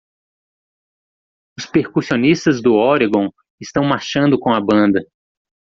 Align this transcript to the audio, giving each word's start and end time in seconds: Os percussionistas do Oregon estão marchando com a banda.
Os 1.55 1.67
percussionistas 1.67 2.59
do 2.59 2.73
Oregon 2.73 3.29
estão 3.61 3.83
marchando 3.83 4.39
com 4.39 4.49
a 4.51 4.59
banda. 4.59 4.99